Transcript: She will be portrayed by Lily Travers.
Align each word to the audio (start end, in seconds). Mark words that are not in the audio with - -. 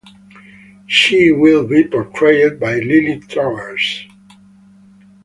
She 0.87 1.31
will 1.31 1.63
be 1.67 1.83
portrayed 1.83 2.59
by 2.59 2.77
Lily 2.79 3.19
Travers. 3.19 4.07